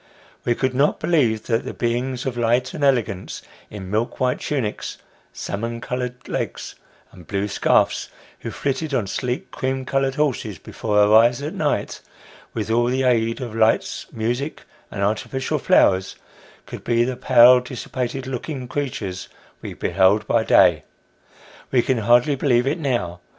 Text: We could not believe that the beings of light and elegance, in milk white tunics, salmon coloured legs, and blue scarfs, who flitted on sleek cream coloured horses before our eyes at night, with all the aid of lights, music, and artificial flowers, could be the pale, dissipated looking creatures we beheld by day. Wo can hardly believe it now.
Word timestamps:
We 0.45 0.55
could 0.55 0.73
not 0.73 0.99
believe 0.99 1.43
that 1.45 1.63
the 1.63 1.75
beings 1.75 2.25
of 2.25 2.35
light 2.35 2.73
and 2.73 2.83
elegance, 2.83 3.43
in 3.69 3.91
milk 3.91 4.19
white 4.19 4.39
tunics, 4.39 4.97
salmon 5.31 5.79
coloured 5.79 6.27
legs, 6.27 6.73
and 7.11 7.27
blue 7.27 7.47
scarfs, 7.47 8.09
who 8.39 8.49
flitted 8.49 8.95
on 8.95 9.05
sleek 9.05 9.51
cream 9.51 9.85
coloured 9.85 10.15
horses 10.15 10.57
before 10.57 10.97
our 10.97 11.13
eyes 11.13 11.43
at 11.43 11.53
night, 11.53 12.01
with 12.55 12.71
all 12.71 12.85
the 12.87 13.03
aid 13.03 13.41
of 13.41 13.53
lights, 13.53 14.07
music, 14.11 14.63
and 14.89 15.03
artificial 15.03 15.59
flowers, 15.59 16.15
could 16.65 16.83
be 16.83 17.03
the 17.03 17.15
pale, 17.15 17.59
dissipated 17.59 18.25
looking 18.25 18.67
creatures 18.67 19.29
we 19.61 19.75
beheld 19.75 20.25
by 20.25 20.43
day. 20.43 20.83
Wo 21.71 21.79
can 21.83 21.99
hardly 21.99 22.33
believe 22.35 22.65
it 22.65 22.79
now. 22.79 23.19